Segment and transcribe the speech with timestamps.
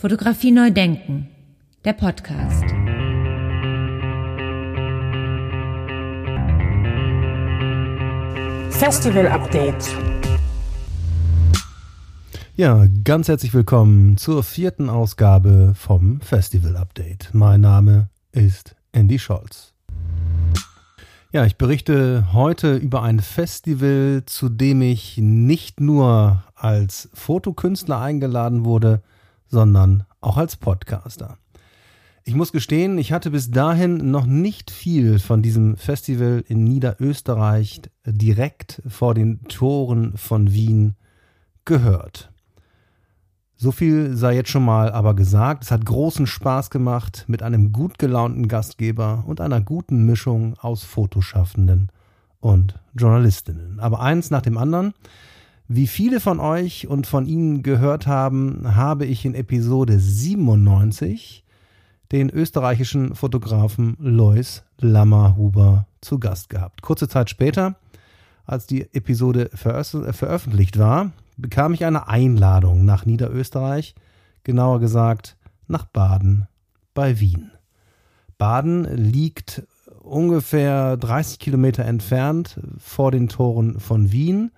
[0.00, 1.28] Fotografie neu denken,
[1.84, 2.64] der Podcast.
[8.70, 9.94] Festival Update.
[12.56, 17.34] Ja, ganz herzlich willkommen zur vierten Ausgabe vom Festival Update.
[17.34, 19.74] Mein Name ist Andy Scholz.
[21.30, 28.64] Ja, ich berichte heute über ein Festival, zu dem ich nicht nur als Fotokünstler eingeladen
[28.64, 29.02] wurde,
[29.50, 31.36] sondern auch als Podcaster.
[32.24, 37.82] Ich muss gestehen, ich hatte bis dahin noch nicht viel von diesem Festival in Niederösterreich
[38.06, 40.94] direkt vor den Toren von Wien
[41.64, 42.30] gehört.
[43.56, 45.64] So viel sei jetzt schon mal aber gesagt.
[45.64, 50.82] Es hat großen Spaß gemacht mit einem gut gelaunten Gastgeber und einer guten Mischung aus
[50.82, 51.90] Fotoschaffenden
[52.40, 53.78] und Journalistinnen.
[53.80, 54.94] Aber eins nach dem anderen.
[55.72, 61.44] Wie viele von euch und von Ihnen gehört haben, habe ich in Episode 97
[62.10, 66.82] den österreichischen Fotografen Lois Lammerhuber zu Gast gehabt.
[66.82, 67.76] Kurze Zeit später,
[68.46, 73.94] als die Episode veröffentlicht war, bekam ich eine Einladung nach Niederösterreich,
[74.42, 75.36] genauer gesagt
[75.68, 76.48] nach Baden
[76.94, 77.52] bei Wien.
[78.38, 79.62] Baden liegt
[80.02, 84.50] ungefähr 30 Kilometer entfernt vor den Toren von Wien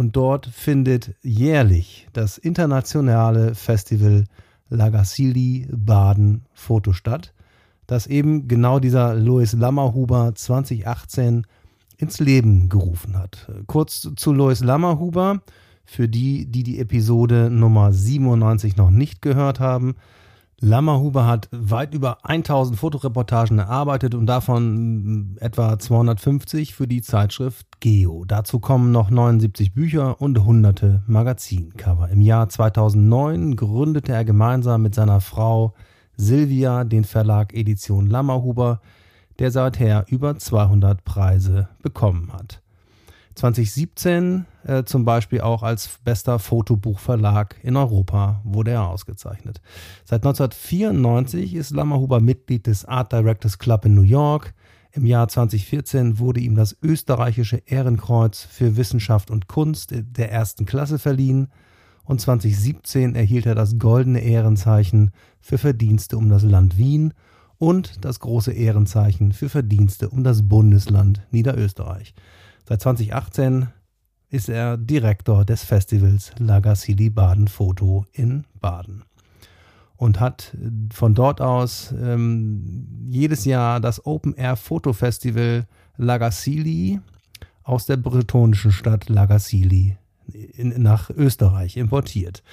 [0.00, 4.24] und dort findet jährlich das internationale Festival
[4.70, 7.34] Lagassili Baden Foto statt,
[7.86, 11.46] das eben genau dieser Louis Lammerhuber 2018
[11.98, 13.52] ins Leben gerufen hat.
[13.66, 15.42] Kurz zu Louis Lammerhuber,
[15.84, 19.96] für die, die die Episode Nummer 97 noch nicht gehört haben.
[20.62, 28.26] Lammerhuber hat weit über 1000 Fotoreportagen erarbeitet und davon etwa 250 für die Zeitschrift Geo.
[28.26, 32.10] Dazu kommen noch 79 Bücher und hunderte Magazincover.
[32.10, 35.72] Im Jahr 2009 gründete er gemeinsam mit seiner Frau
[36.18, 38.82] Silvia den Verlag Edition Lammerhuber,
[39.38, 42.60] der seither über 200 Preise bekommen hat.
[43.40, 49.62] 2017 äh, zum Beispiel auch als bester Fotobuchverlag in Europa wurde er ausgezeichnet.
[50.04, 54.52] Seit 1994 ist Lammerhuber Mitglied des Art Directors Club in New York.
[54.92, 60.98] Im Jahr 2014 wurde ihm das österreichische Ehrenkreuz für Wissenschaft und Kunst der ersten Klasse
[60.98, 61.48] verliehen
[62.04, 67.14] und 2017 erhielt er das goldene Ehrenzeichen für Verdienste um das Land Wien
[67.56, 72.14] und das große Ehrenzeichen für Verdienste um das Bundesland Niederösterreich.
[72.70, 73.66] Seit 2018
[74.28, 79.02] ist er Direktor des Festivals Lagassili Baden Foto in Baden
[79.96, 80.56] und hat
[80.92, 85.66] von dort aus ähm, jedes Jahr das Open Air Foto Festival
[85.96, 87.00] Lagassili
[87.64, 89.96] aus der bretonischen Stadt Lagassili
[90.32, 92.44] in, nach Österreich importiert.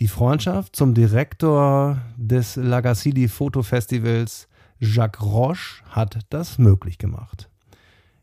[0.00, 4.48] Die Freundschaft zum Direktor des Lagassili Foto Festivals
[4.80, 7.50] Jacques Roche hat das möglich gemacht.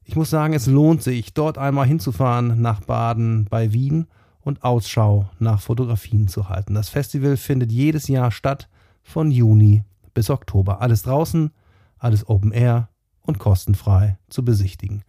[0.10, 4.08] Ich muss sagen, es lohnt sich, dort einmal hinzufahren nach Baden bei Wien
[4.42, 6.74] und Ausschau nach Fotografien zu halten.
[6.74, 8.70] Das Festival findet jedes Jahr statt,
[9.04, 9.84] von Juni
[10.16, 10.82] bis Oktober.
[10.82, 11.52] Alles draußen,
[12.00, 12.90] alles Open Air
[13.22, 15.04] und kostenfrei zu besichtigen.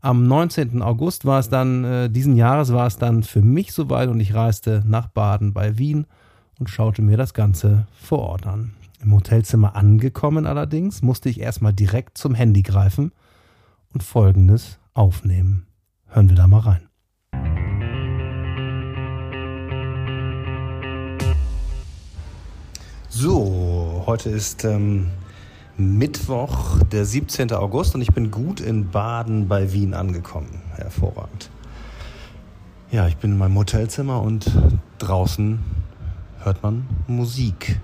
[0.00, 0.82] Am 19.
[0.82, 4.34] August war es dann, äh, diesen Jahres war es dann für mich soweit und ich
[4.34, 6.06] reiste nach Baden bei Wien
[6.58, 8.72] und schaute mir das Ganze vor Ort an.
[9.00, 13.12] Im Hotelzimmer angekommen allerdings musste ich erstmal direkt zum Handy greifen
[13.92, 15.66] und Folgendes aufnehmen.
[16.06, 16.88] Hören wir da mal rein.
[23.08, 25.08] So, heute ist ähm,
[25.76, 27.52] Mittwoch, der 17.
[27.52, 30.62] August und ich bin gut in Baden bei Wien angekommen.
[30.76, 31.50] Hervorragend.
[32.90, 34.50] Ja, ich bin in meinem Hotelzimmer und
[34.98, 35.60] draußen
[36.40, 37.80] hört man Musik.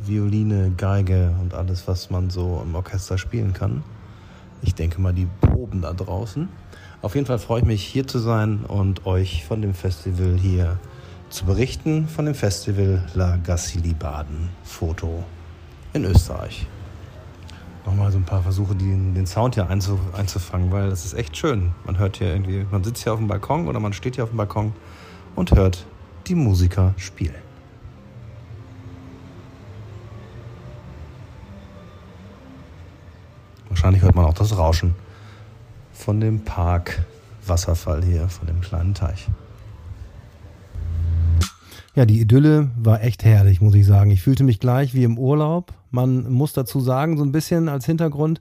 [0.00, 3.82] Violine, Geige und alles, was man so im Orchester spielen kann
[4.62, 6.48] ich denke mal, die Proben da draußen.
[7.00, 10.78] Auf jeden Fall freue ich mich, hier zu sein und euch von dem Festival hier
[11.30, 15.24] zu berichten, von dem Festival La Gassili Baden Foto
[15.92, 16.66] in Österreich.
[17.86, 21.72] Nochmal so ein paar Versuche, den, den Sound hier einzufangen, weil das ist echt schön.
[21.86, 24.30] Man hört hier irgendwie, man sitzt hier auf dem Balkon oder man steht hier auf
[24.30, 24.72] dem Balkon
[25.36, 25.86] und hört
[26.26, 27.47] die Musiker spielen.
[33.78, 34.96] Wahrscheinlich hört man auch das Rauschen
[35.92, 39.28] von dem Parkwasserfall hier, von dem kleinen Teich.
[41.94, 44.10] Ja, die Idylle war echt herrlich, muss ich sagen.
[44.10, 45.74] Ich fühlte mich gleich wie im Urlaub.
[45.92, 48.40] Man muss dazu sagen, so ein bisschen als Hintergrund,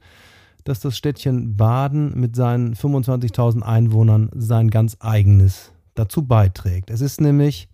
[0.64, 6.90] dass das Städtchen Baden mit seinen 25.000 Einwohnern sein ganz eigenes dazu beiträgt.
[6.90, 7.70] Es ist nämlich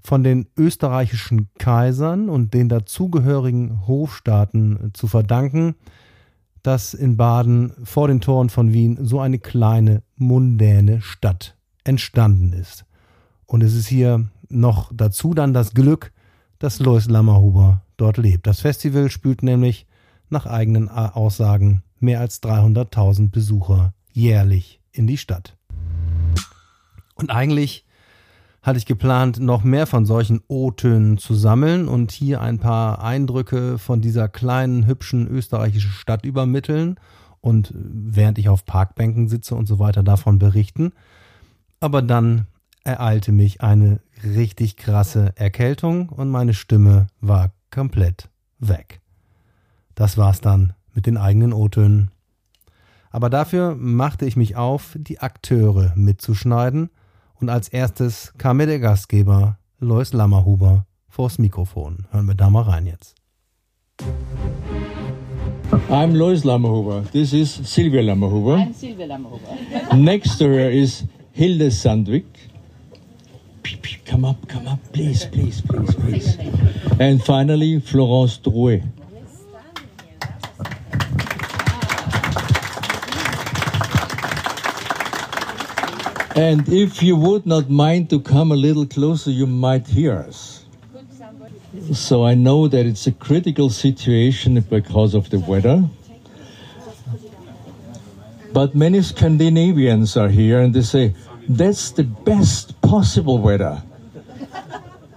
[0.00, 5.74] von den österreichischen Kaisern und den dazugehörigen Hofstaaten zu verdanken,
[6.62, 12.84] dass in Baden vor den Toren von Wien so eine kleine, mundäne Stadt entstanden ist.
[13.46, 16.12] Und es ist hier noch dazu dann das Glück,
[16.58, 18.46] dass Lois Lammerhuber dort lebt.
[18.46, 19.86] Das Festival spült nämlich
[20.28, 25.56] nach eigenen Aussagen mehr als 300.000 Besucher jährlich in die Stadt.
[27.14, 27.84] Und eigentlich
[28.62, 33.76] hatte ich geplant, noch mehr von solchen O-Tönen zu sammeln und hier ein paar Eindrücke
[33.76, 36.98] von dieser kleinen, hübschen österreichischen Stadt übermitteln
[37.40, 40.92] und während ich auf Parkbänken sitze und so weiter davon berichten.
[41.80, 42.46] Aber dann
[42.84, 48.28] ereilte mich eine richtig krasse Erkältung und meine Stimme war komplett
[48.60, 49.00] weg.
[49.96, 52.12] Das war's dann mit den eigenen O-Tönen.
[53.10, 56.90] Aber dafür machte ich mich auf, die Akteure mitzuschneiden–
[57.42, 62.06] und als erstes kam mir der Gastgeber, Lois Lammerhuber, vors Mikrofon.
[62.12, 63.16] Hören wir da mal rein jetzt.
[65.90, 67.02] I'm Lois Lammerhuber.
[67.12, 68.58] This is Sylvia Lammerhuber.
[68.58, 69.58] I'm Sylvia Lammerhuber.
[69.96, 72.26] Next to her is Hilde Sandvik.
[74.06, 76.38] Come up, come up, please, please, please, please.
[77.00, 78.82] And finally, Florence Drouet.
[86.34, 90.64] And if you would not mind to come a little closer, you might hear us.
[91.92, 95.84] So I know that it's a critical situation because of the weather.
[98.52, 101.14] But many Scandinavians are here and they say,
[101.48, 103.82] that's the best possible weather.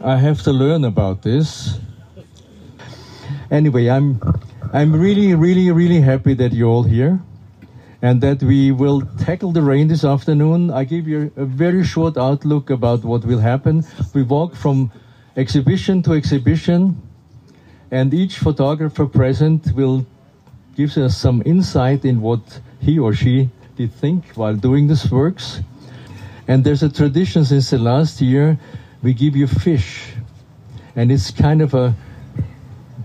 [0.02, 1.78] I have to learn about this.
[3.52, 4.20] Anyway, I'm,
[4.74, 7.20] I'm really, really, really happy that you're all here
[8.06, 10.69] and that we will tackle the rain this afternoon.
[10.69, 13.84] I give you a very short outlook about what will happen.
[14.13, 14.92] We walk from
[15.36, 17.02] exhibition to exhibition,
[17.90, 20.06] and each photographer present will
[20.75, 25.62] give us some insight in what he or she did think while doing these works.
[26.48, 28.60] And there's a tradition since the last year,
[29.02, 30.13] we give you fish,
[30.96, 31.96] and it's kind of a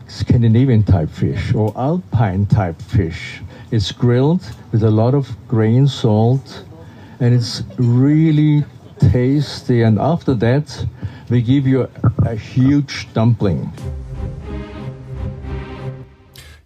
[0.08, 3.40] Scandinavian type fish or alpine type fish.
[3.72, 4.40] It's grilled
[4.72, 6.64] with a lot of grain salt,
[7.20, 8.64] and it's really
[8.98, 9.84] tasty.
[9.84, 10.86] And after that,
[11.28, 11.86] we give you
[12.26, 13.70] a huge dumpling.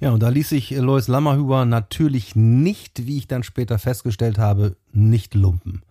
[0.00, 4.76] Ja, und da ließ sich Lois Lammerhuber natürlich nicht, wie ich dann später festgestellt habe,
[4.92, 5.82] nicht lumpen.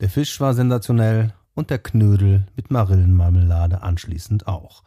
[0.00, 4.82] Der Fisch war sensationell und der Knödel mit Marillenmarmelade anschließend auch.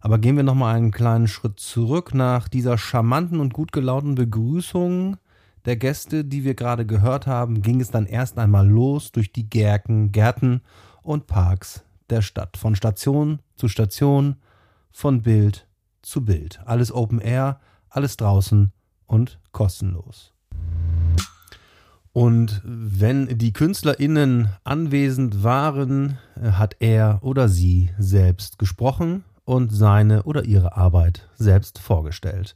[0.00, 5.16] Aber gehen wir nochmal einen kleinen Schritt zurück nach dieser charmanten und gut gelaunten Begrüßung
[5.66, 9.50] der Gäste, die wir gerade gehört haben, ging es dann erst einmal los durch die
[9.50, 10.60] Gärten, Gärten
[11.02, 12.56] und Parks der Stadt.
[12.56, 14.36] Von Station zu Station,
[14.92, 15.66] von Bild
[16.02, 16.60] zu Bild.
[16.64, 18.72] Alles Open Air, alles draußen
[19.06, 20.32] und kostenlos.
[22.12, 30.44] Und wenn die KünstlerInnen anwesend waren, hat er oder sie selbst gesprochen, und seine oder
[30.44, 32.54] ihre Arbeit selbst vorgestellt.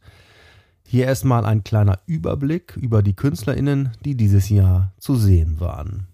[0.84, 6.08] Hier erstmal ein kleiner Überblick über die KünstlerInnen, die dieses Jahr zu sehen waren.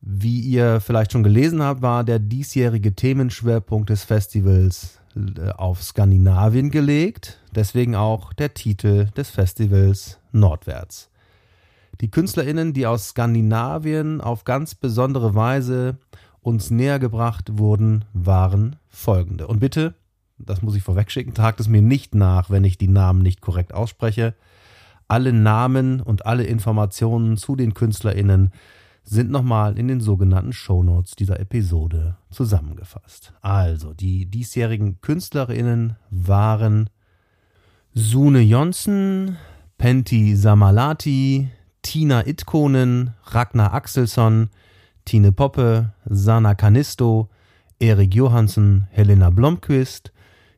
[0.00, 6.70] Wie ihr vielleicht schon gelesen habt, war der diesjährige Themenschwerpunkt des Festivals äh, auf Skandinavien
[6.70, 11.10] gelegt, deswegen auch der Titel des Festivals Nordwärts.
[12.00, 15.98] Die KünstlerInnen, die aus Skandinavien auf ganz besondere Weise
[16.42, 19.46] uns näher gebracht wurden, waren folgende.
[19.46, 19.94] Und bitte,
[20.38, 23.74] das muss ich vorwegschicken, tragt es mir nicht nach, wenn ich die Namen nicht korrekt
[23.74, 24.34] ausspreche.
[25.08, 28.52] Alle Namen und alle Informationen zu den KünstlerInnen
[29.02, 33.32] sind nochmal in den sogenannten Shownotes dieser Episode zusammengefasst.
[33.40, 36.90] Also, die diesjährigen KünstlerInnen waren
[37.92, 39.36] Sune Jonsen,
[39.78, 41.50] Pentti Samalati,
[41.82, 44.50] Tina Itkonen, Ragnar Axelsson,
[45.10, 47.30] Tine Poppe, Sana Canisto,
[47.80, 50.12] Erik Johansen, Helena Blomqvist,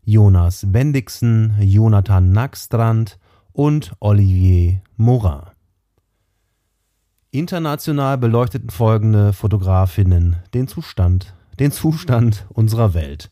[0.04, 3.18] Jonas Bendixen, Jonathan Nackstrand
[3.54, 5.40] und Olivier Morin.
[7.30, 13.30] International beleuchteten folgende Fotografinnen den Zustand, den Zustand unserer Welt.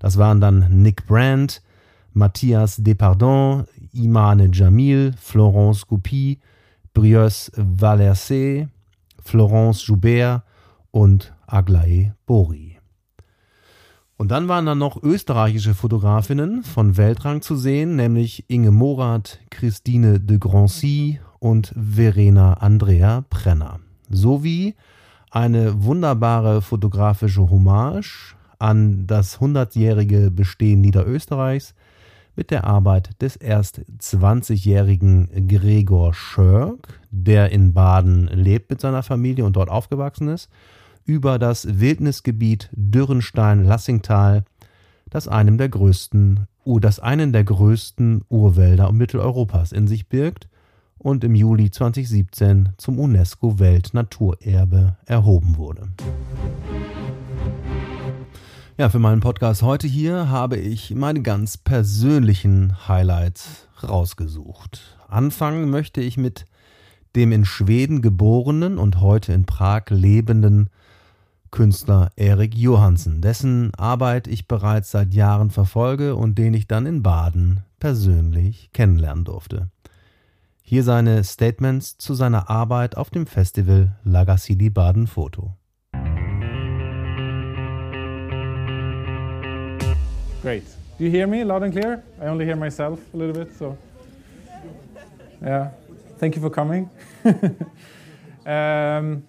[0.00, 1.62] Das waren dann Nick Brandt,
[2.12, 6.40] Matthias Depardon, Imane Jamil, Florence Goupy,
[6.92, 8.66] Brios Valercé,
[9.30, 10.42] Florence Joubert
[10.90, 12.80] und Aglaé Bori.
[14.16, 20.18] Und dann waren da noch österreichische Fotografinnen von Weltrang zu sehen, nämlich Inge Morath, Christine
[20.18, 23.78] de Grancy und Verena Andrea Brenner.
[24.08, 24.74] Sowie
[25.30, 31.76] eine wunderbare fotografische Hommage an das 100-jährige Bestehen Niederösterreichs
[32.40, 39.44] mit der Arbeit des erst 20-jährigen Gregor Schörk, der in Baden lebt mit seiner Familie
[39.44, 40.48] und dort aufgewachsen ist,
[41.04, 44.44] über das Wildnisgebiet Dürrenstein-Lassingtal,
[45.10, 46.46] das einem der größten,
[46.80, 50.48] das einen der größten Urwälder Mitteleuropas in sich birgt
[50.96, 55.90] und im Juli 2017 zum UNESCO-Weltnaturerbe erhoben wurde.
[58.80, 64.96] Ja, für meinen Podcast heute hier habe ich meine ganz persönlichen Highlights rausgesucht.
[65.06, 66.46] Anfangen möchte ich mit
[67.14, 70.70] dem in Schweden geborenen und heute in Prag lebenden
[71.50, 77.02] Künstler Erik Johansen, dessen Arbeit ich bereits seit Jahren verfolge und den ich dann in
[77.02, 79.68] Baden persönlich kennenlernen durfte.
[80.62, 85.54] Hier seine Statements zu seiner Arbeit auf dem Festival Lagassili Baden Foto.
[90.42, 90.64] Great.
[90.96, 92.02] Do you hear me loud and clear?
[92.18, 93.76] I only hear myself a little bit, so.
[95.42, 95.70] Yeah.
[96.16, 96.88] Thank you for coming.
[98.46, 99.22] um,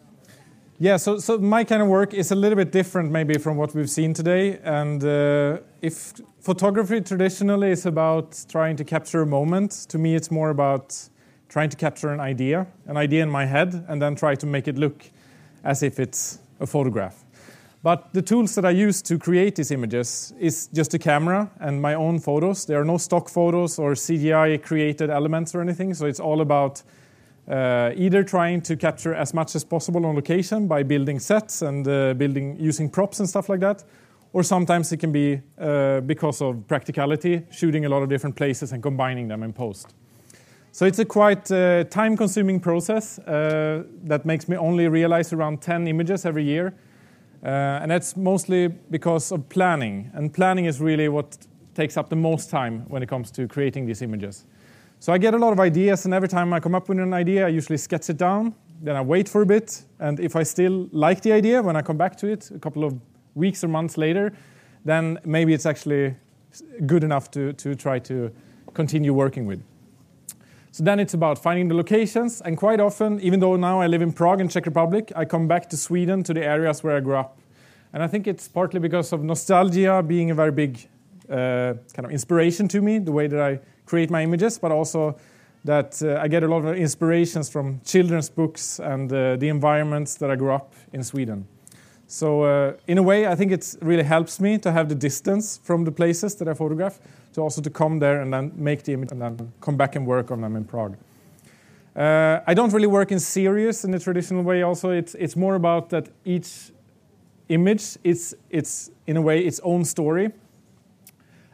[0.80, 3.76] yeah, so, so my kind of work is a little bit different maybe from what
[3.76, 4.60] we've seen today.
[4.64, 10.32] And uh, if photography traditionally is about trying to capture a moment, to me it's
[10.32, 10.98] more about
[11.50, 14.70] trying to capture an idea, an idea in my head, and then try to make
[14.70, 15.04] it look
[15.66, 17.26] as if it's a photograph.
[17.84, 21.82] But the tools that I use to create these images is just a camera and
[21.82, 22.66] my own photos.
[22.66, 26.84] There are no stock photos or CGI created elements or anything, so it's all about
[27.48, 31.88] uh, either trying to capture as much as possible on location by building sets and
[31.88, 33.84] uh, building using props and stuff like that,
[34.32, 38.74] or sometimes it can be uh, because of practicality, shooting a lot of different places
[38.74, 39.96] and combining them in post.
[40.72, 45.62] So it's a quite uh, time consuming process uh, that makes me only realize around
[45.62, 46.76] 10 images every year.
[47.44, 50.12] Uh, and that's mostly because of planning.
[50.14, 51.38] And planning is really what
[51.74, 54.46] takes up the most time when it comes to creating these images.
[55.00, 57.14] So I get a lot of ideas, and every time I come up with an
[57.14, 58.54] idea, I usually sketch it down.
[58.84, 61.82] Then I wait for a bit, and if I still like the idea, when I
[61.82, 62.94] come back to it a couple of
[63.34, 64.32] weeks or months later,
[64.86, 66.16] then maybe it's actually
[66.86, 68.32] good enough to, to try to
[68.74, 69.64] continue working with.
[70.74, 74.02] So then it's about finding the locations, and quite often, even though now I live
[74.02, 77.02] in Prague in Czech Republic, I come back to Sweden to the areas where I
[77.02, 77.38] grew up.
[77.92, 80.88] And I think it's partly because of nostalgia being a very big
[81.30, 85.18] uh, kind of inspiration to me, the way that I create my images, but also
[85.66, 90.16] that uh, I get a lot of inspirations from children's books and uh, the environments
[90.16, 91.48] that I grew up in Sweden.
[92.08, 95.60] So, uh, in a way, I think it really helps me to have the distance
[95.64, 97.00] from the places that I photograph,
[97.34, 100.06] to also to come there and then make the image and then come back and
[100.06, 100.98] work on them in Prague.
[101.96, 104.64] Uh, I don't really work in series in the traditional way.
[104.64, 106.72] Also, it's it's more about that each
[107.50, 110.32] image is it's in a way its own story,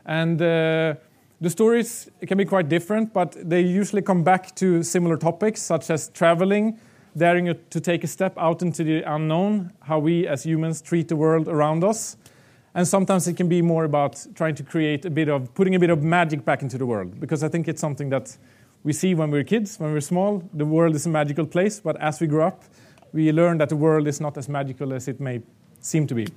[0.06, 0.94] and uh,
[1.42, 5.90] the stories can be quite different, but they usually come back to similar topics such
[5.90, 6.80] as traveling,
[7.16, 11.16] daring to take a step out into the unknown, how we as humans treat the
[11.16, 12.18] world around us
[12.78, 15.80] and sometimes it can be more about trying to create a bit of putting a
[15.80, 17.20] bit of magic back into the world.
[17.20, 18.38] Because i think it's something that
[18.84, 20.44] we see when we're kids when we're small.
[20.54, 22.64] The world is a magical place but as we grow up
[23.14, 25.42] we learn that the world is not as magical as it may
[25.82, 26.28] seem to be.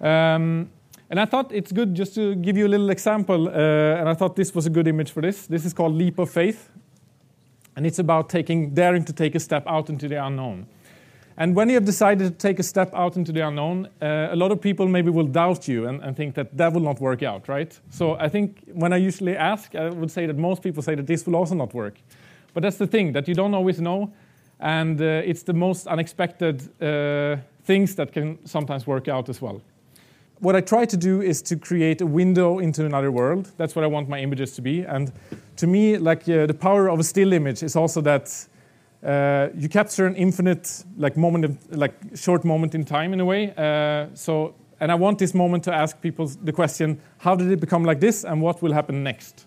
[0.00, 0.70] Um,
[1.10, 4.14] and i thought it's good just to give you a little example uh, and i
[4.14, 5.46] thought this was a good image for this.
[5.46, 6.70] This is called leap of faith
[7.76, 10.66] and it's about taking daring to take a step out into the unknown
[11.38, 14.36] and when you have decided to take a step out into the unknown, uh, a
[14.36, 17.22] lot of people maybe will doubt you and, and, think that that will not work
[17.22, 17.78] out, right?
[17.90, 21.06] So I think when I usually ask, I would say that most people say that
[21.06, 22.00] this will also not work.
[22.54, 24.12] But that's the thing, that you don't always know.
[24.60, 29.60] And uh, it's the most unexpected uh, things that can sometimes work out as well.
[30.38, 33.52] What I try to do is to create a window into another world.
[33.58, 34.82] That's what I want my images to be.
[34.82, 35.12] And
[35.56, 38.46] to me, like uh, the power of a still image is also that
[39.06, 43.24] uh, you capture an infinite like moment of, like short moment in time in a
[43.24, 43.54] way.
[43.56, 47.60] Uh, so and i want this moment to ask people the question how did it
[47.60, 49.46] become like this and what will happen next?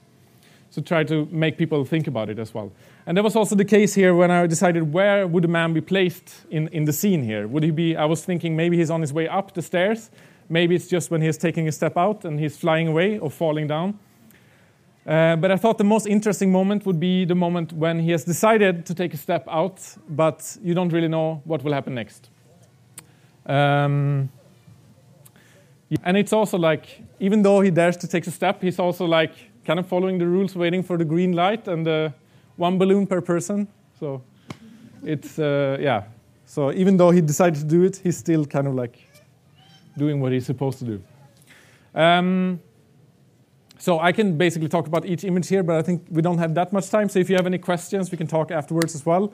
[0.71, 2.71] So try to make people think about it as well.
[3.07, 5.81] And that was also the case here when i decided where would a man be
[5.81, 7.47] placed in, in the scene here?
[7.47, 10.09] Would he be i was thinking maybe he's on his way up the stairs.
[10.47, 13.67] Maybe it's just when he's taking a step out and he's flying away or falling
[13.67, 13.99] down
[15.09, 18.23] uh, but I thought the most interesting moment would be the moment when he has
[18.23, 22.29] decided to take a step out, but you don't really know what will happen next.
[23.47, 24.29] Um,
[26.03, 29.33] and it's also like, even though he dares to take a step, he's also like
[29.65, 32.09] kind of following the rules, waiting for the green light and uh,
[32.57, 33.67] one balloon per person.
[33.99, 34.21] So
[35.03, 36.03] it's, uh, yeah.
[36.45, 38.99] So even though he decided to do it, he's still kind of like
[39.97, 41.01] doing what he's supposed to do.
[41.95, 42.59] Um,
[43.79, 46.53] so I can basically talk about each image here, but I think we don't have
[46.55, 47.07] that much time.
[47.07, 49.33] So if you have any questions, we can talk afterwards as well.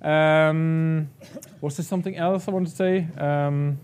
[0.00, 1.10] Um,
[1.60, 3.06] was there something else I wanted to say?
[3.18, 3.78] Um,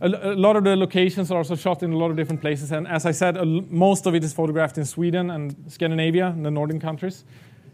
[0.00, 2.72] a, a, lot of the locations are also shot in a lot of different places,
[2.72, 3.36] and as I said,
[3.70, 7.24] most of it is photographed in Sweden and Scandinavia, and the northern countries.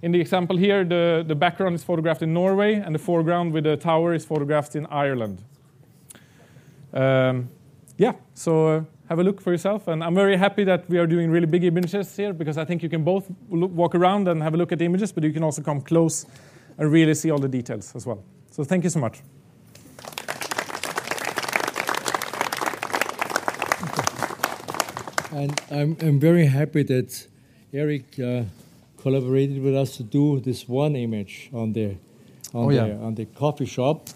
[0.02, 3.64] In the example here, the, the background is photographed in Norway, and the foreground with
[3.64, 5.42] the tower is photographed in Ireland.
[6.92, 7.48] Um,
[7.96, 9.88] yeah, so uh, have a look for yourself.
[9.88, 12.82] And I'm very happy that we are doing really big images here because I think
[12.82, 15.32] you can both look, walk around and have a look at the images, but you
[15.32, 16.26] can also come close
[16.78, 18.22] and really see all the details as well.
[18.50, 19.20] So thank you so much.
[25.32, 27.26] And I'm, I'm very happy that
[27.72, 28.44] Eric uh,
[28.96, 31.96] collaborated with us to do this one image on the
[32.54, 33.04] on oh, the yeah.
[33.06, 34.08] on the coffee shop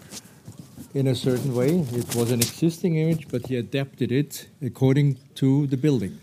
[0.93, 1.85] in a certain way.
[1.93, 6.19] It was an existing image, but he adapted it according to the building.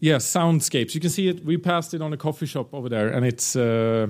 [0.00, 0.94] Yes, soundscapes.
[0.94, 1.44] You can see it.
[1.44, 4.08] We passed it on a coffee shop over there, and it's uh,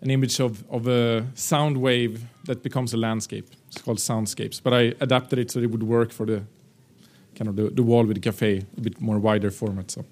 [0.00, 3.48] an image of, of a sound wave that becomes a landscape.
[3.68, 4.60] It's called soundscapes.
[4.62, 6.42] But I adapted it so it would work for the
[7.34, 9.90] kind of the, the wall with the cafe, a bit more wider format.
[9.90, 10.04] So,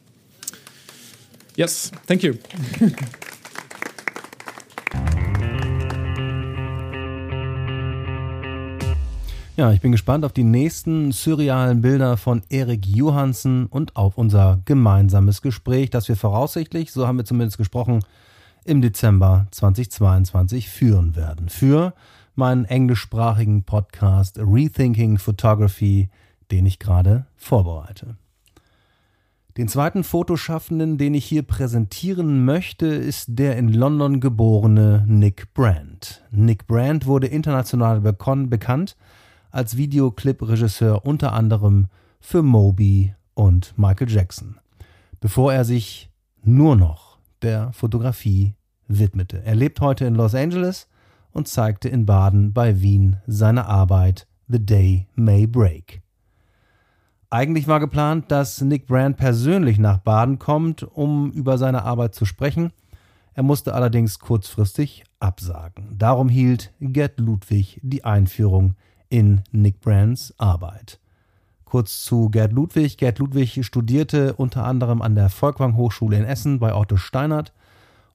[1.57, 2.39] yes, thank you.
[9.59, 14.61] Ja, ich bin gespannt auf die nächsten surrealen Bilder von Erik Johansen und auf unser
[14.67, 18.05] gemeinsames Gespräch, das wir voraussichtlich, so haben wir zumindest gesprochen,
[18.67, 21.49] im Dezember 2022 führen werden.
[21.49, 21.95] Für
[22.35, 26.11] meinen englischsprachigen Podcast Rethinking Photography,
[26.51, 28.19] den ich gerade vorbereite.
[29.57, 36.23] Den zweiten Fotoschaffenden, den ich hier präsentieren möchte, ist der in London geborene Nick Brand.
[36.31, 38.97] Nick Brand wurde international bekannt
[39.57, 41.87] als Videoclip-Regisseur unter anderem
[42.21, 44.59] für Moby und Michael Jackson,
[45.19, 46.11] bevor er sich
[46.43, 48.55] nur noch der Fotografie
[48.87, 49.43] widmete.
[49.45, 50.89] Er lebt heute in Los Angeles
[51.33, 56.03] und zeigte in Baden bei Wien seine Arbeit The Day May Break.
[57.31, 62.27] Eigentlich war geplant, dass Nick Brand persönlich nach Baden kommt, um über seine Arbeit zu
[62.27, 62.73] sprechen.
[63.33, 65.97] Er musste allerdings kurzfristig absagen.
[65.99, 68.77] Darum hielt Gerd Ludwig die Einführung
[69.09, 70.99] in Nick Brands Arbeit.
[71.65, 72.97] Kurz zu Gerd Ludwig.
[72.97, 77.53] Gerd Ludwig studierte unter anderem an der Volkwang Hochschule in Essen bei Otto Steinert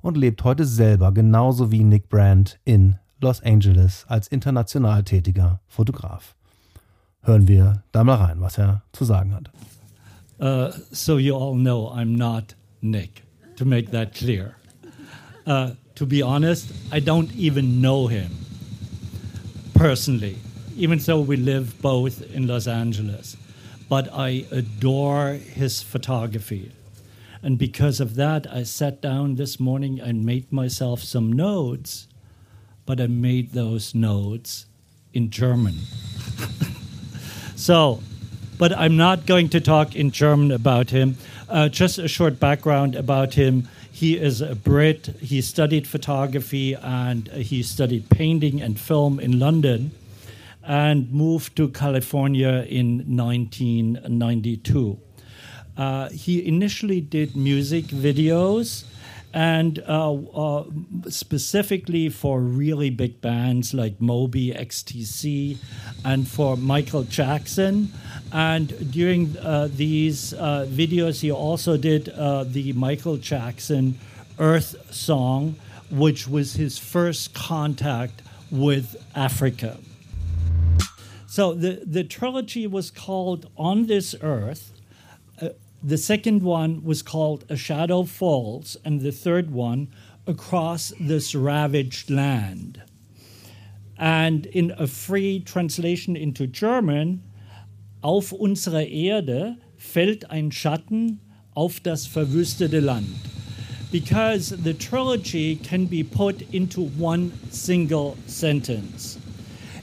[0.01, 6.36] und lebt heute selber genauso wie Nick Brand in Los Angeles als international tätiger Fotograf.
[7.21, 9.51] Hören wir da mal rein, was er zu sagen hat.
[10.39, 13.21] Uh, so you all know I'm not Nick,
[13.58, 14.56] to make that clear.
[15.45, 18.32] Uh, to be honest, I don't even know him
[19.75, 20.38] personally.
[20.81, 23.37] Even though we live both in Los Angeles.
[23.87, 26.71] But I adore his photography.
[27.43, 32.07] And because of that, I sat down this morning and made myself some notes,
[32.87, 34.65] but I made those notes
[35.13, 35.75] in German.
[37.55, 38.01] so,
[38.57, 41.15] but I'm not going to talk in German about him.
[41.47, 43.67] Uh, just a short background about him.
[43.91, 45.05] He is a Brit.
[45.21, 49.91] He studied photography and he studied painting and film in London
[50.63, 55.00] and moved to California in 1992.
[55.78, 58.86] Uh, he initially did music videos
[59.34, 60.65] and uh, uh,
[61.08, 65.58] specifically for really big bands like Moby, XTC,
[66.04, 67.91] and for Michael Jackson.
[68.34, 73.97] And during uh, these uh, videos, he also did uh, the Michael Jackson
[74.38, 75.56] Earth song,
[75.89, 79.78] which was his first contact with Africa.
[81.31, 84.73] So the, the trilogy was called On This Earth.
[85.41, 89.87] Uh, the second one was called A Shadow Falls, and the third one,
[90.27, 92.81] Across This Ravaged Land.
[93.97, 97.23] And in a free translation into German,
[98.03, 101.21] Auf unsere Erde fällt ein Schatten
[101.55, 103.15] auf das verwüstete Land.
[103.89, 109.20] Because the trilogy can be put into one single sentence.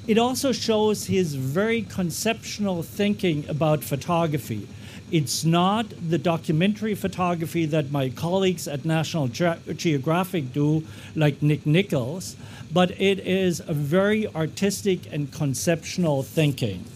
[0.09, 4.67] It also shows his very conceptual thinking about photography.
[5.11, 10.83] It's not the documentary photography that my colleagues at National Ge- Geographic do,
[11.15, 12.37] like Nick Nichols,
[12.73, 16.87] but it is a very artistic and conceptual thinking.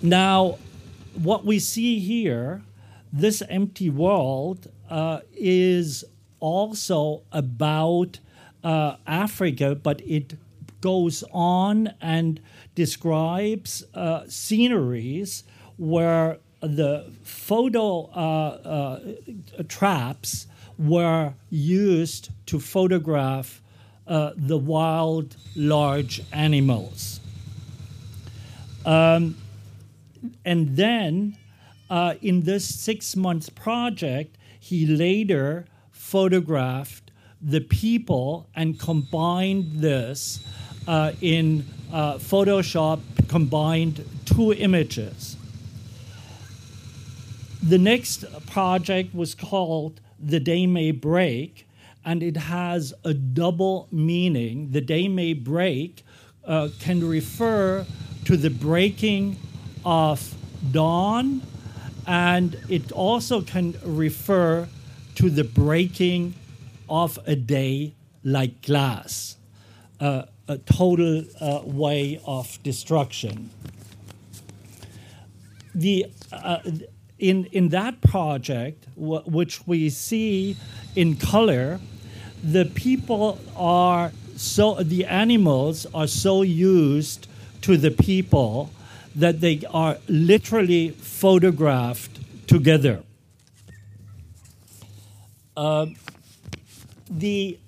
[0.00, 0.58] Now,
[1.20, 2.62] what we see here,
[3.12, 6.04] this empty world, uh, is
[6.38, 8.20] also about
[8.62, 10.34] uh, Africa, but it
[10.80, 12.40] goes on and
[12.74, 15.44] describes uh, sceneries
[15.76, 19.00] where the photo uh,
[19.58, 20.46] uh, traps
[20.78, 23.62] were used to photograph
[24.06, 27.20] uh, the wild large animals.
[28.84, 29.36] Um,
[30.44, 31.36] and then
[31.88, 40.44] uh, in this six month project, he later photographed the people and combined this
[40.90, 42.98] uh, in uh, Photoshop,
[43.28, 45.36] combined two images.
[47.62, 51.68] The next project was called The Day May Break,
[52.04, 54.72] and it has a double meaning.
[54.72, 56.02] The day may break
[56.44, 57.86] uh, can refer
[58.24, 59.36] to the breaking
[59.84, 60.34] of
[60.72, 61.42] dawn,
[62.04, 64.66] and it also can refer
[65.14, 66.34] to the breaking
[66.88, 69.36] of a day like glass,
[70.00, 73.50] uh, a total uh, way of destruction.
[75.74, 76.58] The, uh,
[77.18, 80.56] in, in that project, which we see
[80.96, 81.80] in color,
[82.42, 87.28] the people are so, the animals are so used
[87.62, 88.70] to the people
[89.14, 93.02] that they are literally photographed together.
[95.56, 95.86] Uh,
[97.10, 97.58] the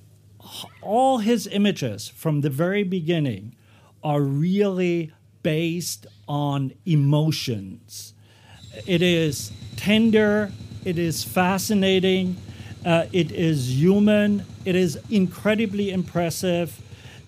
[0.81, 3.55] all his images from the very beginning
[4.03, 5.13] are really
[5.43, 8.15] based on emotions.
[8.87, 10.51] It is tender,
[10.85, 12.37] it is fascinating,
[12.85, 16.81] uh, it is human, it is incredibly impressive,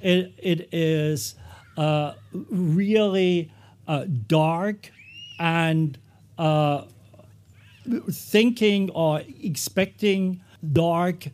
[0.03, 1.35] it, it is
[1.77, 3.51] uh, really
[3.87, 4.91] uh, dark
[5.39, 5.99] and
[6.39, 6.85] uh,
[8.11, 10.41] thinking or expecting
[10.73, 11.29] dark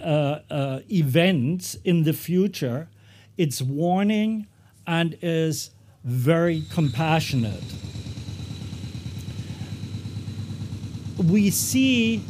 [0.00, 2.88] uh, uh, events in the future,
[3.36, 4.46] it's warning
[4.86, 5.70] and is
[6.04, 7.64] very compassionate.
[11.18, 12.22] We see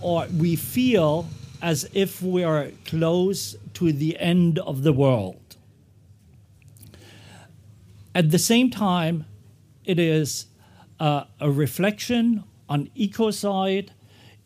[0.00, 1.28] or we feel
[1.60, 5.56] as if we are close to the end of the world.
[8.14, 9.24] At the same time,
[9.84, 10.46] it is
[11.00, 13.90] uh, a reflection on ecocide,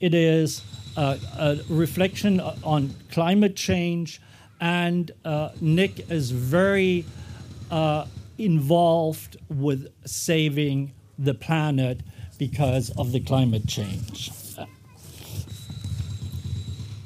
[0.01, 0.63] it is
[0.97, 4.21] uh, a reflection on climate change,
[4.61, 7.05] and uh, Nick is very
[7.71, 8.07] uh,
[8.39, 12.01] involved with saving the planet
[12.39, 14.31] because of the climate change.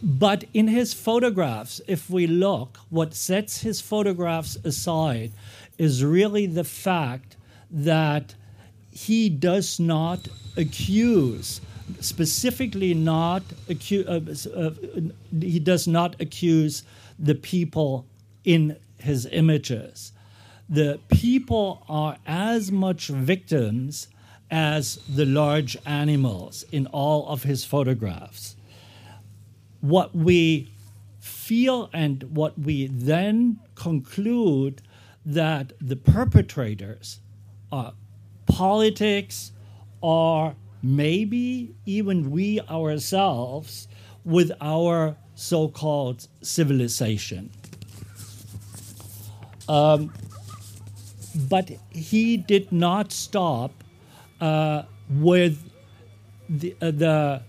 [0.03, 5.33] But in his photographs, if we look, what sets his photographs aside
[5.79, 7.37] is really the fact
[7.71, 8.35] that
[8.91, 11.61] he does not accuse,
[12.01, 14.21] specifically not accuse, uh,
[14.57, 15.01] uh,
[15.41, 16.83] he does not accuse
[17.19, 18.07] the people
[18.45, 20.13] in his images.
[20.69, 24.09] The people are as much victims
[24.51, 28.57] as the large animals in all of his photographs
[29.81, 30.71] what we
[31.19, 34.83] feel and what we then conclude
[35.25, 37.21] that the perpetrators
[37.71, 37.93] are
[38.47, 39.53] politics
[40.01, 43.89] or maybe even we ourselves
[44.25, 47.51] with our so called civilization.
[49.69, 50.13] Um,
[51.49, 53.85] but he did not stop
[54.41, 55.71] uh, with
[56.49, 57.43] the, uh, the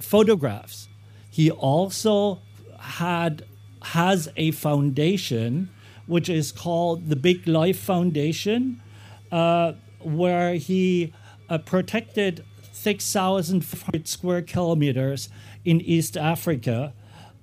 [0.00, 0.88] photographs
[1.30, 2.40] he also
[2.78, 3.44] had
[3.82, 5.70] has a foundation
[6.06, 8.82] which is called the Big Life Foundation,
[9.30, 11.12] uh, where he
[11.48, 12.44] uh, protected
[12.82, 15.28] 6,500 square kilometers
[15.64, 16.92] in East Africa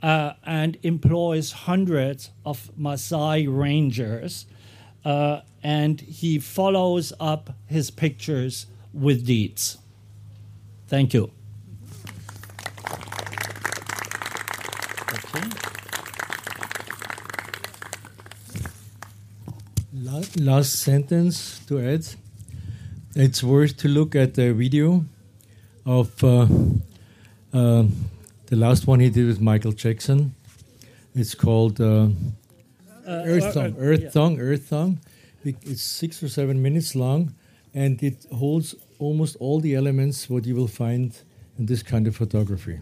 [0.04, 4.46] uh, and employs hundreds of Maasai rangers.
[5.06, 9.78] Uh, and he follows up his pictures with deeds.
[10.88, 11.32] Thank you.
[20.38, 22.06] last sentence to add.
[23.16, 25.06] It's worth to look at the video
[25.86, 26.48] of uh,
[27.54, 27.84] uh,
[28.48, 30.34] the last one he did with Michael Jackson.
[31.16, 32.10] It's called uh,
[33.08, 33.76] Earth uh, Song.
[33.80, 34.10] Earth yeah.
[34.10, 34.40] Song.
[34.40, 35.00] Earth Song.
[35.44, 37.34] It's six or seven minutes long,
[37.74, 41.18] and it holds almost all the elements what you will find
[41.58, 42.80] in this kind of photography.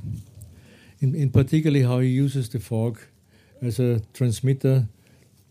[1.00, 3.00] In, in particularly how he uses the fog
[3.62, 4.88] as a transmitter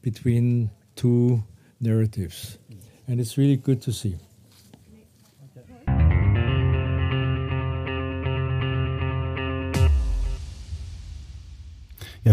[0.03, 1.43] between two
[1.81, 2.59] narratives.
[3.07, 4.17] And it's really good to see.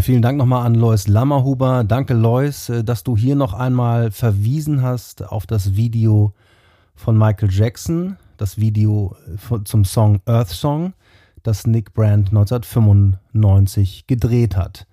[0.03, 1.83] Vielen Dank nochmal an Lois Lammerhuber.
[1.83, 6.33] Danke, Lois, äh, dass du hier noch einmal verwiesen hast auf das Video
[6.93, 10.93] von Michael Jackson, das Video äh, zum Song Earth Song,
[11.41, 14.87] das Nick Brand 1995 gedreht hat.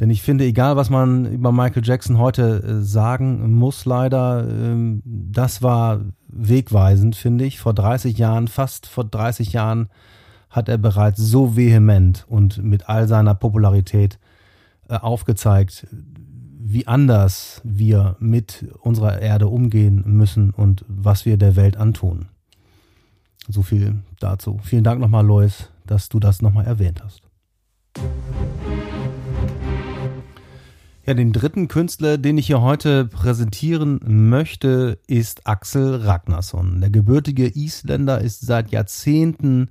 [0.00, 5.02] Denn ich finde, egal was man über Michael Jackson heute äh, sagen muss, leider, ähm,
[5.04, 7.58] das war wegweisend, finde ich.
[7.58, 9.88] Vor 30 Jahren, fast vor 30 Jahren,
[10.52, 14.18] hat er bereits so vehement und mit all seiner Popularität
[14.88, 21.76] äh, aufgezeigt, wie anders wir mit unserer Erde umgehen müssen und was wir der Welt
[21.76, 22.26] antun.
[23.48, 24.60] So viel dazu.
[24.62, 27.22] Vielen Dank nochmal, Lois, dass du das nochmal erwähnt hast.
[31.04, 36.80] Ja, den dritten Künstler, den ich hier heute präsentieren möchte, ist Axel Ragnarsson.
[36.80, 39.70] Der gebürtige Isländer ist seit Jahrzehnten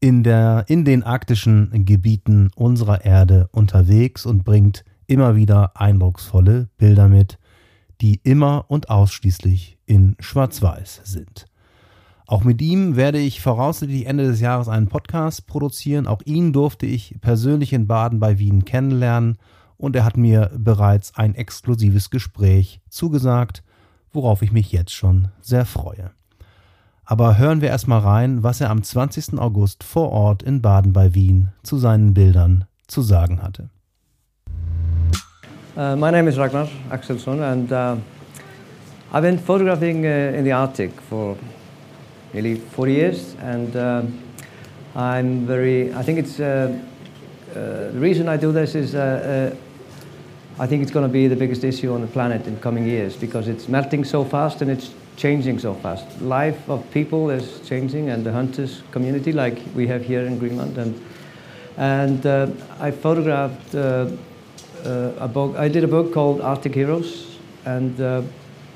[0.00, 7.08] in, der, in den arktischen Gebieten unserer Erde unterwegs und bringt immer wieder eindrucksvolle Bilder
[7.08, 7.38] mit,
[8.00, 11.46] die immer und ausschließlich in Schwarz-Weiß sind.
[12.26, 16.06] Auch mit ihm werde ich voraussichtlich Ende des Jahres einen Podcast produzieren.
[16.06, 19.36] Auch ihn durfte ich persönlich in Baden bei Wien kennenlernen
[19.76, 23.62] und er hat mir bereits ein exklusives Gespräch zugesagt,
[24.12, 26.12] worauf ich mich jetzt schon sehr freue.
[27.06, 29.38] Aber hören wir erstmal rein, was er am 20.
[29.38, 33.68] August vor Ort in Baden bei Wien zu seinen Bildern zu sagen hatte.
[35.76, 37.96] Uh, my name is Ragnar Axelsson, and uh,
[39.12, 41.36] I've been photographing uh, in the Arctic for
[42.32, 44.02] nearly 40 years, and uh,
[44.94, 45.92] I'm very.
[45.92, 46.72] I think it's uh,
[47.50, 51.64] uh, the reason I do this is I think it's going to be the biggest
[51.64, 55.58] issue on the planet in coming years because it's melting so fast and it's changing
[55.58, 56.20] so fast.
[56.20, 60.78] Life of people is changing, and the hunters community, like we have here in Greenland,
[60.78, 61.00] and
[61.76, 62.46] and uh,
[62.80, 64.08] I photographed uh,
[64.84, 65.56] uh, a book.
[65.56, 68.22] I did a book called Arctic Heroes, and uh,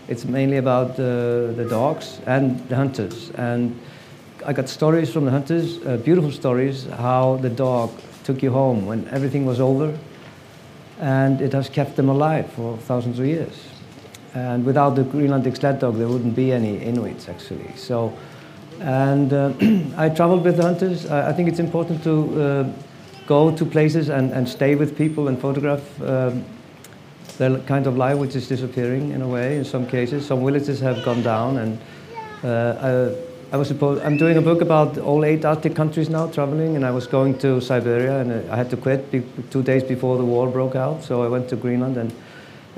[0.09, 3.31] it's mainly about the dogs and the hunters.
[3.31, 3.79] And
[4.47, 7.91] I got stories from the hunters, uh, beautiful stories, how the dog
[8.25, 9.97] took you home when everything was over
[11.01, 13.55] and it has kept them alive for thousands of years.
[14.35, 17.71] And without the Greenlandic sled dog, there wouldn't be any Inuits actually.
[17.77, 18.17] So,
[18.81, 19.53] and uh,
[19.97, 21.07] I traveled with the hunters.
[21.07, 22.73] I, I think it's important to uh,
[23.27, 26.45] go to places and, and stay with people and photograph um,
[27.39, 30.27] their kind of life, which is disappearing in a way in some cases.
[30.27, 31.79] Some villages have gone down, and
[32.45, 33.15] uh,
[33.51, 36.85] I was supposed, I'm doing a book about all eight Arctic countries now, traveling, and
[36.85, 39.11] I was going to Siberia, and I had to quit
[39.51, 42.13] two days before the war broke out, so I went to Greenland, and,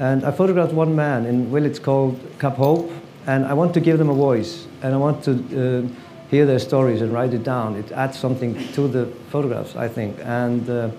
[0.00, 2.90] and I photographed one man in village called Cap Hope,
[3.26, 5.88] and I want to give them a voice, and I want to uh,
[6.30, 7.76] hear their stories and write it down.
[7.76, 10.90] It adds something to the photographs, I think, and uh,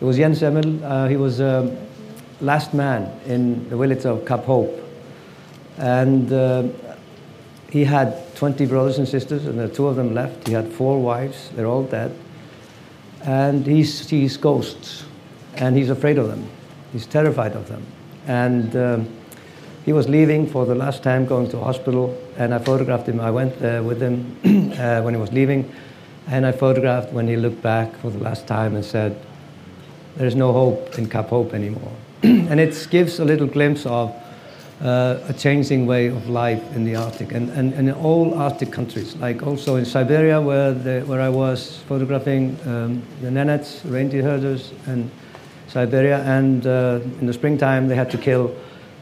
[0.00, 1.74] it was Jens Emil, uh, he was uh,
[2.40, 4.76] last man in the village of Cap Hope,
[5.78, 6.64] and uh,
[7.70, 10.48] he had 20 brothers and sisters, and the two of them left.
[10.48, 12.16] He had four wives, they're all dead.
[13.22, 15.04] And he sees ghosts,
[15.54, 16.48] and he's afraid of them.
[16.92, 17.86] He's terrified of them.
[18.30, 19.08] And um,
[19.84, 23.18] he was leaving for the last time, going to hospital, and I photographed him.
[23.18, 24.36] I went uh, with him
[24.78, 25.68] uh, when he was leaving,
[26.28, 29.20] and I photographed when he looked back for the last time and said,
[30.16, 31.92] There's no hope in Cap Hope anymore.
[32.22, 34.14] and it gives a little glimpse of
[34.80, 38.70] uh, a changing way of life in the Arctic and, and, and in all Arctic
[38.70, 44.22] countries, like also in Siberia, where, the, where I was photographing um, the Nenets, reindeer
[44.22, 45.10] herders, and
[45.70, 46.22] Siberia.
[46.24, 48.54] And uh, in the springtime, they had to kill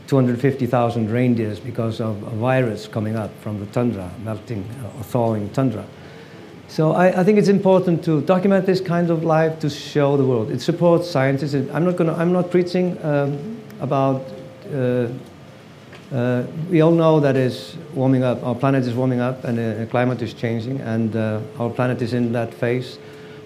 [0.07, 4.65] 250,000 reindeers because of a virus coming up from the tundra, melting
[4.97, 5.85] or thawing tundra.
[6.69, 10.25] So I, I, think it's important to document this kind of life to show the
[10.25, 10.51] world.
[10.51, 11.55] It supports scientists.
[11.55, 12.11] I'm not going.
[12.11, 14.23] I'm not preaching um, about
[14.71, 15.09] uh,
[16.13, 18.43] uh, we all know that it's warming up.
[18.43, 22.15] Our planet is warming up, and the climate is changing, and uh, our planet is
[22.15, 22.99] in that phase.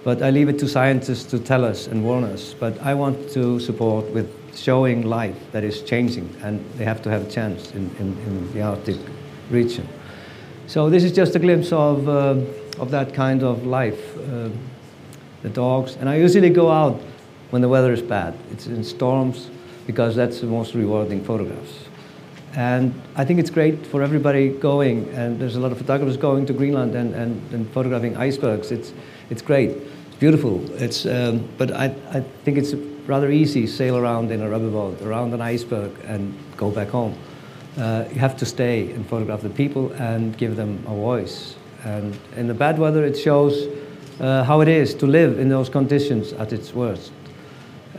[0.05, 2.55] But I leave it to scientists to tell us and warn us.
[2.59, 7.11] But I want to support with showing life that is changing, and they have to
[7.11, 8.99] have a chance in, in, in the Arctic
[9.51, 9.89] region.
[10.67, 12.35] So this is just a glimpse of, uh,
[12.81, 14.49] of that kind of life, uh,
[15.43, 15.97] the dogs.
[15.97, 17.01] And I usually go out
[17.51, 18.35] when the weather is bad.
[18.51, 19.51] It's in storms
[19.87, 21.89] because that's the most rewarding photographs.
[22.55, 26.45] And I think it's great for everybody going, and there's a lot of photographers going
[26.47, 28.71] to Greenland and, and, and photographing icebergs.
[28.71, 28.93] It's,
[29.31, 29.77] it's great,
[30.23, 30.63] beautiful.
[30.81, 32.75] It's, um, but I, I think it's
[33.09, 36.91] rather easy to sail around in a rubber boat around an iceberg and go back
[36.91, 37.19] home.
[37.77, 41.57] Uh, you have to stay and photograph the people and give them a voice.
[41.83, 43.67] And in the bad weather, it shows
[44.21, 47.11] uh, how it is to live in those conditions at its worst.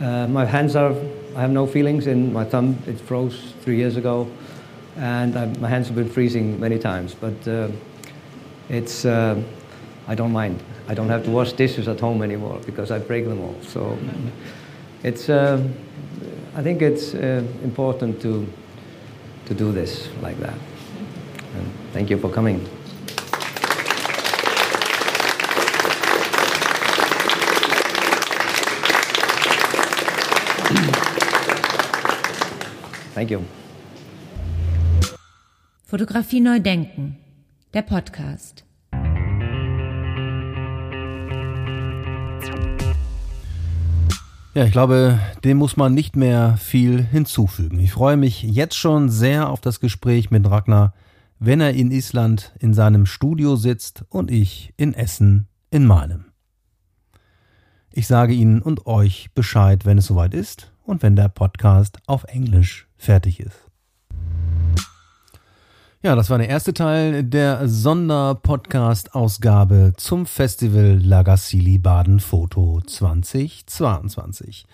[0.00, 0.94] Uh, my hands are,
[1.36, 2.78] I have no feelings in my thumb.
[2.86, 4.30] It froze three years ago,
[4.96, 7.14] and I, my hands have been freezing many times.
[7.14, 7.68] But uh,
[8.70, 9.42] it's, uh,
[10.08, 10.62] I don't mind.
[10.86, 13.56] I don't have to wash dishes at home anymore because I break them all.
[13.62, 13.96] So
[15.02, 15.62] it's, uh,
[16.54, 18.46] I think it's uh, important to,
[19.46, 20.58] to do this like that.
[21.54, 22.60] And thank you for coming.
[33.14, 33.44] Thank you.
[35.86, 37.16] Fotografie neu denken.
[37.72, 38.63] Der Podcast.
[44.54, 47.80] Ja, ich glaube, dem muss man nicht mehr viel hinzufügen.
[47.80, 50.94] Ich freue mich jetzt schon sehr auf das Gespräch mit Ragnar,
[51.40, 56.26] wenn er in Island in seinem Studio sitzt und ich in Essen in meinem.
[57.90, 62.22] Ich sage Ihnen und euch Bescheid, wenn es soweit ist und wenn der Podcast auf
[62.22, 63.63] Englisch fertig ist.
[66.04, 74.66] Ja, das war der erste Teil der Sonderpodcast-Ausgabe zum Festival Lagassili Baden Foto 2022.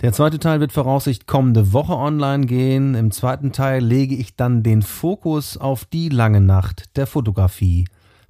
[0.00, 2.94] Der zweite Teil wird voraussichtlich kommende Woche online gehen.
[2.94, 7.86] Im zweiten Teil lege ich dann den Fokus auf die lange Nacht der Fotografie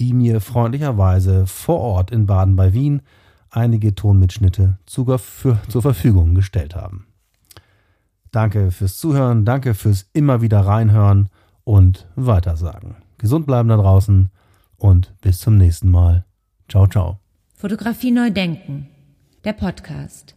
[0.00, 3.02] die mir freundlicherweise vor Ort in Baden bei Wien
[3.50, 7.04] einige Tonmitschnitte zur Verfügung gestellt haben.
[8.32, 11.28] Danke fürs Zuhören, danke fürs immer wieder reinhören
[11.64, 12.96] und weitersagen.
[13.18, 14.30] Gesund bleiben da draußen
[14.78, 16.24] und bis zum nächsten Mal.
[16.68, 17.18] Ciao, ciao.
[17.54, 18.88] Fotografie neu denken.
[19.44, 20.34] Der Podcast.